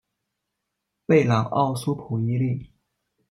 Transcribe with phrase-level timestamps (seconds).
[1.05, 2.71] 贝朗奥苏普伊利。